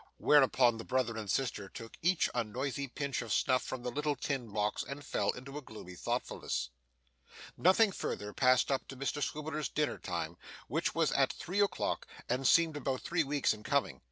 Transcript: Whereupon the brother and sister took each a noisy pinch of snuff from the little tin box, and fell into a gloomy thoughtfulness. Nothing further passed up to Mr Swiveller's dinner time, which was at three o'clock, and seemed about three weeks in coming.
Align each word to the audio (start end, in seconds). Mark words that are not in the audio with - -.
Whereupon 0.17 0.77
the 0.77 0.83
brother 0.83 1.15
and 1.15 1.29
sister 1.29 1.69
took 1.69 1.95
each 2.01 2.27
a 2.33 2.43
noisy 2.43 2.87
pinch 2.87 3.21
of 3.21 3.31
snuff 3.31 3.61
from 3.61 3.83
the 3.83 3.91
little 3.91 4.15
tin 4.15 4.49
box, 4.51 4.81
and 4.81 5.05
fell 5.05 5.29
into 5.29 5.59
a 5.59 5.61
gloomy 5.61 5.93
thoughtfulness. 5.93 6.69
Nothing 7.55 7.91
further 7.91 8.33
passed 8.33 8.71
up 8.71 8.87
to 8.87 8.97
Mr 8.97 9.21
Swiveller's 9.21 9.69
dinner 9.69 9.99
time, 9.99 10.37
which 10.67 10.95
was 10.95 11.11
at 11.11 11.31
three 11.31 11.59
o'clock, 11.59 12.07
and 12.27 12.47
seemed 12.47 12.75
about 12.77 13.01
three 13.01 13.23
weeks 13.23 13.53
in 13.53 13.61
coming. 13.61 13.99